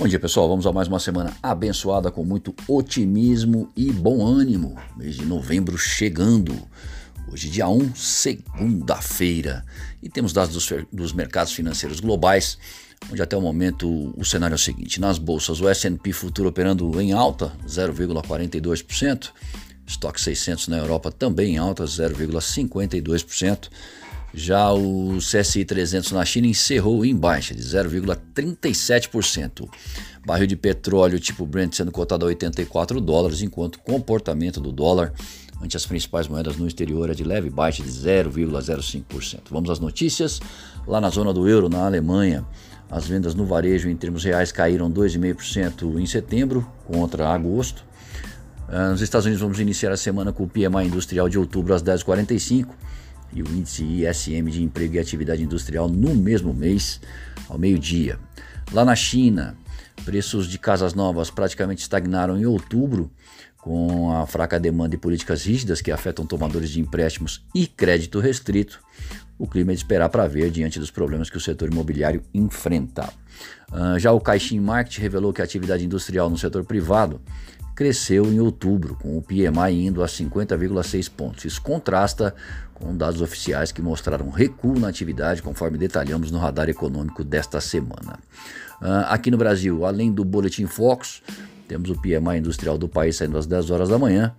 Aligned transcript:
Bom 0.00 0.08
dia, 0.08 0.18
pessoal. 0.18 0.48
Vamos 0.48 0.66
a 0.66 0.72
mais 0.72 0.88
uma 0.88 0.98
semana 0.98 1.36
abençoada 1.42 2.10
com 2.10 2.24
muito 2.24 2.54
otimismo 2.66 3.70
e 3.76 3.92
bom 3.92 4.26
ânimo. 4.26 4.74
Mês 4.96 5.16
de 5.16 5.26
novembro 5.26 5.76
chegando. 5.76 6.56
Hoje, 7.30 7.50
dia 7.50 7.68
1, 7.68 7.94
segunda-feira. 7.94 9.62
E 10.02 10.08
temos 10.08 10.32
dados 10.32 10.54
dos, 10.54 10.86
dos, 10.90 11.12
mercados 11.12 11.52
financeiros 11.52 12.00
globais, 12.00 12.56
onde 13.12 13.20
até 13.20 13.36
o 13.36 13.42
momento 13.42 14.14
o 14.16 14.24
cenário 14.24 14.54
é 14.54 14.56
o 14.56 14.58
seguinte: 14.58 14.98
nas 14.98 15.18
bolsas, 15.18 15.60
o 15.60 15.68
SP 15.68 16.14
Futuro 16.14 16.48
operando 16.48 16.98
em 16.98 17.12
alta, 17.12 17.52
0,42%. 17.68 19.32
Estoque 19.86 20.18
600 20.18 20.68
na 20.68 20.78
Europa 20.78 21.12
também 21.12 21.56
em 21.56 21.58
alta, 21.58 21.84
0,52%. 21.84 23.68
Já 24.32 24.72
o 24.72 25.18
CSI 25.18 25.64
300 25.64 26.12
na 26.12 26.24
China 26.24 26.46
encerrou 26.46 27.04
em 27.04 27.16
baixa 27.16 27.54
de 27.54 27.62
0,37%. 27.62 29.68
Barril 30.24 30.46
de 30.46 30.56
petróleo 30.56 31.18
tipo 31.18 31.44
Brent 31.44 31.74
sendo 31.74 31.90
cotado 31.90 32.24
a 32.24 32.28
84 32.28 33.00
dólares, 33.00 33.42
enquanto 33.42 33.76
o 33.76 33.80
comportamento 33.80 34.60
do 34.60 34.70
dólar 34.70 35.12
ante 35.60 35.76
as 35.76 35.84
principais 35.84 36.28
moedas 36.28 36.56
no 36.56 36.66
exterior 36.66 37.10
é 37.10 37.14
de 37.14 37.24
leve 37.24 37.50
baixa 37.50 37.82
de 37.82 37.90
0,05%. 37.90 39.40
Vamos 39.50 39.68
às 39.68 39.78
notícias. 39.78 40.40
Lá 40.86 41.00
na 41.00 41.10
zona 41.10 41.32
do 41.32 41.48
euro, 41.48 41.68
na 41.68 41.84
Alemanha, 41.84 42.46
as 42.90 43.06
vendas 43.06 43.34
no 43.34 43.44
varejo 43.44 43.88
em 43.88 43.96
termos 43.96 44.24
reais 44.24 44.52
caíram 44.52 44.90
2,5% 44.90 46.00
em 46.00 46.06
setembro 46.06 46.66
contra 46.86 47.28
agosto. 47.28 47.84
Ah, 48.68 48.90
nos 48.90 49.00
Estados 49.00 49.26
Unidos 49.26 49.42
vamos 49.42 49.58
iniciar 49.58 49.90
a 49.90 49.96
semana 49.96 50.32
com 50.32 50.44
o 50.44 50.48
PMI 50.48 50.86
industrial 50.86 51.28
de 51.28 51.38
outubro 51.38 51.74
às 51.74 51.82
10h45 51.82 52.68
e 53.32 53.42
o 53.42 53.48
índice 53.48 53.84
ISM 53.84 54.50
de 54.50 54.62
emprego 54.62 54.94
e 54.94 54.98
atividade 54.98 55.42
industrial 55.42 55.88
no 55.88 56.14
mesmo 56.14 56.52
mês, 56.52 57.00
ao 57.48 57.58
meio-dia. 57.58 58.18
Lá 58.72 58.84
na 58.84 58.94
China, 58.94 59.56
preços 60.04 60.48
de 60.48 60.58
casas 60.58 60.94
novas 60.94 61.30
praticamente 61.30 61.82
estagnaram 61.82 62.38
em 62.38 62.46
outubro, 62.46 63.10
com 63.58 64.12
a 64.12 64.26
fraca 64.26 64.58
demanda 64.58 64.94
e 64.94 64.98
políticas 64.98 65.44
rígidas 65.44 65.82
que 65.82 65.92
afetam 65.92 66.24
tomadores 66.24 66.70
de 66.70 66.80
empréstimos 66.80 67.44
e 67.54 67.66
crédito 67.66 68.18
restrito. 68.18 68.80
O 69.38 69.46
clima 69.46 69.72
é 69.72 69.74
de 69.74 69.80
esperar 69.80 70.08
para 70.08 70.26
ver 70.26 70.50
diante 70.50 70.78
dos 70.78 70.90
problemas 70.90 71.30
que 71.30 71.36
o 71.36 71.40
setor 71.40 71.70
imobiliário 71.70 72.22
enfrenta. 72.32 73.08
Uh, 73.70 73.98
já 73.98 74.12
o 74.12 74.20
Caixin 74.20 74.60
Market 74.60 74.98
revelou 74.98 75.32
que 75.32 75.40
a 75.40 75.44
atividade 75.44 75.84
industrial 75.84 76.28
no 76.28 76.36
setor 76.36 76.64
privado 76.64 77.20
cresceu 77.80 78.26
em 78.30 78.38
outubro, 78.38 78.94
com 78.94 79.16
o 79.16 79.22
PMI 79.22 79.86
indo 79.86 80.04
a 80.04 80.06
50,6 80.06 81.10
pontos. 81.10 81.46
Isso 81.46 81.62
contrasta 81.62 82.34
com 82.74 82.94
dados 82.94 83.22
oficiais 83.22 83.72
que 83.72 83.80
mostraram 83.80 84.28
recuo 84.28 84.78
na 84.78 84.88
atividade, 84.88 85.40
conforme 85.40 85.78
detalhamos 85.78 86.30
no 86.30 86.38
radar 86.38 86.68
econômico 86.68 87.24
desta 87.24 87.58
semana. 87.58 88.18
Uh, 88.82 89.08
aqui 89.08 89.30
no 89.30 89.38
Brasil, 89.38 89.86
além 89.86 90.12
do 90.12 90.26
Boletim 90.26 90.66
Focus, 90.66 91.22
temos 91.66 91.88
o 91.88 91.94
PMI 91.94 92.36
industrial 92.40 92.76
do 92.76 92.86
país 92.86 93.16
saindo 93.16 93.38
às 93.38 93.46
10 93.46 93.70
horas 93.70 93.88
da 93.88 93.98
manhã 93.98 94.34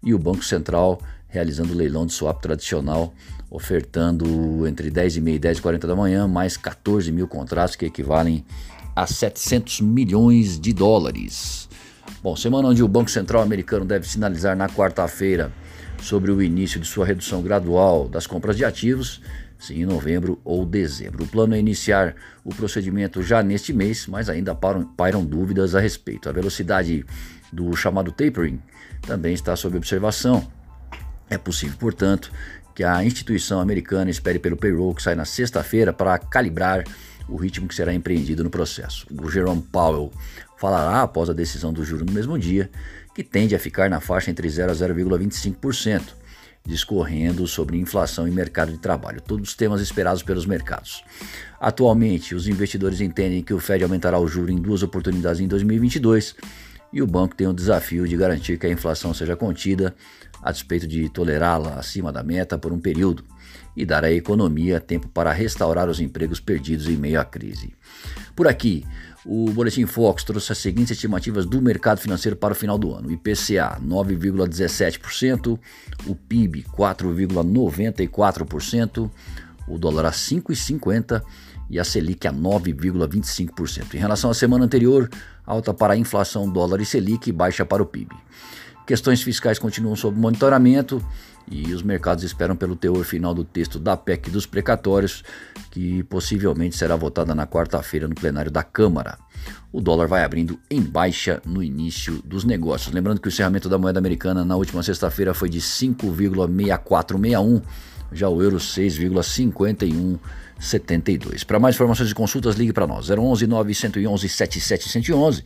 e 0.00 0.14
o 0.14 0.18
Banco 0.18 0.44
Central 0.44 1.00
realizando 1.26 1.72
o 1.72 1.76
leilão 1.76 2.06
de 2.06 2.12
swap 2.12 2.40
tradicional, 2.40 3.12
ofertando 3.50 4.68
entre 4.68 4.88
10 4.88 5.16
e 5.16 5.20
meia 5.20 5.34
e 5.34 5.40
10 5.40 5.58
e 5.58 5.62
40 5.62 5.84
da 5.88 5.96
manhã 5.96 6.28
mais 6.28 6.56
14 6.56 7.10
mil 7.10 7.26
contratos 7.26 7.74
que 7.74 7.86
equivalem 7.86 8.44
a 8.94 9.04
700 9.04 9.80
milhões 9.80 10.60
de 10.60 10.72
dólares. 10.72 11.68
Bom, 12.24 12.34
semana 12.34 12.68
onde 12.68 12.82
o 12.82 12.88
Banco 12.88 13.10
Central 13.10 13.42
americano 13.42 13.84
deve 13.84 14.08
sinalizar 14.08 14.56
na 14.56 14.66
quarta-feira 14.66 15.52
sobre 16.00 16.30
o 16.30 16.42
início 16.42 16.80
de 16.80 16.86
sua 16.86 17.04
redução 17.04 17.42
gradual 17.42 18.08
das 18.08 18.26
compras 18.26 18.56
de 18.56 18.64
ativos, 18.64 19.20
sim, 19.58 19.82
em 19.82 19.84
novembro 19.84 20.40
ou 20.42 20.64
dezembro. 20.64 21.24
O 21.24 21.26
plano 21.26 21.54
é 21.54 21.58
iniciar 21.58 22.14
o 22.42 22.48
procedimento 22.48 23.22
já 23.22 23.42
neste 23.42 23.74
mês, 23.74 24.06
mas 24.06 24.30
ainda 24.30 24.54
pairam, 24.54 24.84
pairam 24.86 25.22
dúvidas 25.22 25.74
a 25.74 25.80
respeito. 25.80 26.26
A 26.26 26.32
velocidade 26.32 27.04
do 27.52 27.76
chamado 27.76 28.10
tapering 28.10 28.58
também 29.02 29.34
está 29.34 29.54
sob 29.54 29.76
observação. 29.76 30.50
É 31.28 31.36
possível, 31.36 31.76
portanto, 31.78 32.32
que 32.74 32.82
a 32.82 33.04
instituição 33.04 33.60
americana 33.60 34.10
espere 34.10 34.38
pelo 34.38 34.56
payroll 34.56 34.94
que 34.94 35.02
sai 35.02 35.14
na 35.14 35.26
sexta-feira 35.26 35.92
para 35.92 36.18
calibrar 36.18 36.84
o 37.28 37.36
ritmo 37.36 37.68
que 37.68 37.74
será 37.74 37.92
empreendido 37.92 38.44
no 38.44 38.50
processo. 38.50 39.06
O 39.22 39.30
Jerome 39.30 39.62
Powell 39.62 40.12
falará 40.56 41.02
após 41.02 41.28
a 41.28 41.32
decisão 41.32 41.72
do 41.72 41.84
júri 41.84 42.04
no 42.04 42.12
mesmo 42.12 42.38
dia, 42.38 42.70
que 43.14 43.22
tende 43.22 43.54
a 43.54 43.58
ficar 43.58 43.88
na 43.88 44.00
faixa 44.00 44.30
entre 44.30 44.48
0 44.48 44.72
a 44.72 44.74
0,25%, 44.74 46.14
discorrendo 46.66 47.46
sobre 47.46 47.76
inflação 47.76 48.26
e 48.26 48.30
mercado 48.30 48.72
de 48.72 48.78
trabalho, 48.78 49.20
todos 49.20 49.50
os 49.50 49.54
temas 49.54 49.80
esperados 49.80 50.22
pelos 50.22 50.46
mercados. 50.46 51.04
Atualmente, 51.60 52.34
os 52.34 52.48
investidores 52.48 53.00
entendem 53.00 53.42
que 53.42 53.52
o 53.52 53.60
Fed 53.60 53.84
aumentará 53.84 54.18
o 54.18 54.26
juro 54.26 54.50
em 54.50 54.56
duas 54.56 54.82
oportunidades 54.82 55.40
em 55.40 55.46
2022 55.46 56.34
e 56.94 57.02
o 57.02 57.06
banco 57.06 57.34
tem 57.34 57.48
o 57.48 57.52
desafio 57.52 58.06
de 58.06 58.16
garantir 58.16 58.56
que 58.56 58.66
a 58.66 58.70
inflação 58.70 59.12
seja 59.12 59.34
contida, 59.34 59.96
a 60.40 60.52
despeito 60.52 60.86
de 60.86 61.08
tolerá-la 61.08 61.74
acima 61.74 62.12
da 62.12 62.22
meta 62.22 62.56
por 62.56 62.72
um 62.72 62.78
período 62.78 63.24
e 63.76 63.84
dar 63.84 64.04
à 64.04 64.12
economia 64.12 64.80
tempo 64.80 65.08
para 65.08 65.32
restaurar 65.32 65.88
os 65.88 65.98
empregos 65.98 66.38
perdidos 66.38 66.88
em 66.88 66.96
meio 66.96 67.20
à 67.20 67.24
crise. 67.24 67.74
Por 68.36 68.46
aqui, 68.46 68.84
o 69.26 69.50
Boletim 69.50 69.86
Fox 69.86 70.22
trouxe 70.22 70.52
as 70.52 70.58
seguintes 70.58 70.92
estimativas 70.92 71.44
do 71.44 71.60
mercado 71.60 71.98
financeiro 71.98 72.36
para 72.36 72.52
o 72.52 72.56
final 72.56 72.78
do 72.78 72.94
ano: 72.94 73.10
IPCA 73.10 73.80
9,17%, 73.82 75.58
o 76.06 76.14
PIB 76.14 76.64
4,94%, 76.76 79.10
o 79.68 79.78
dólar 79.78 80.06
a 80.06 80.10
5,50% 80.10 81.22
e 81.70 81.78
a 81.78 81.84
Selic 81.84 82.26
a 82.26 82.32
9,25%. 82.32 83.94
Em 83.94 83.98
relação 83.98 84.30
à 84.30 84.34
semana 84.34 84.64
anterior, 84.64 85.08
alta 85.46 85.72
para 85.72 85.94
a 85.94 85.96
inflação 85.96 86.48
dólar 86.48 86.80
e 86.80 86.86
Selic 86.86 87.28
e 87.28 87.32
baixa 87.32 87.64
para 87.64 87.82
o 87.82 87.86
PIB. 87.86 88.14
Questões 88.86 89.22
fiscais 89.22 89.58
continuam 89.58 89.96
sob 89.96 90.18
monitoramento 90.18 91.02
e 91.50 91.72
os 91.72 91.82
mercados 91.82 92.22
esperam 92.22 92.54
pelo 92.54 92.76
teor 92.76 93.02
final 93.04 93.32
do 93.32 93.44
texto 93.44 93.78
da 93.78 93.96
PEC 93.96 94.30
dos 94.30 94.44
precatórios, 94.46 95.24
que 95.70 96.02
possivelmente 96.04 96.76
será 96.76 96.96
votada 96.96 97.34
na 97.34 97.46
quarta-feira 97.46 98.06
no 98.06 98.14
plenário 98.14 98.50
da 98.50 98.62
Câmara. 98.62 99.18
O 99.72 99.80
dólar 99.80 100.06
vai 100.06 100.22
abrindo 100.22 100.58
em 100.70 100.82
baixa 100.82 101.40
no 101.44 101.62
início 101.62 102.20
dos 102.24 102.44
negócios. 102.44 102.94
Lembrando 102.94 103.20
que 103.20 103.28
o 103.28 103.30
encerramento 103.30 103.68
da 103.68 103.78
moeda 103.78 103.98
americana 103.98 104.44
na 104.44 104.56
última 104.56 104.82
sexta-feira 104.82 105.34
foi 105.34 105.48
de 105.48 105.60
5,6461, 105.60 107.62
já 108.12 108.28
o 108.28 108.42
euro 108.42 108.58
6,5172. 108.58 111.44
Para 111.44 111.58
mais 111.58 111.74
informações 111.74 112.10
e 112.10 112.14
consultas, 112.14 112.56
ligue 112.56 112.72
para 112.72 112.86
nós 112.86 113.10
011 113.10 113.46
911 113.46 114.28
7711 114.28 115.42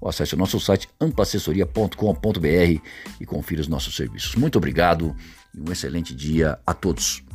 ou 0.00 0.08
acesse 0.08 0.34
o 0.34 0.38
nosso 0.38 0.58
site 0.60 0.88
ampassessoria.com.br 1.00 2.80
e 3.20 3.26
confira 3.26 3.60
os 3.60 3.68
nossos 3.68 3.96
serviços. 3.96 4.34
Muito 4.34 4.58
obrigado 4.58 5.14
e 5.54 5.60
um 5.60 5.72
excelente 5.72 6.14
dia 6.14 6.58
a 6.66 6.74
todos. 6.74 7.25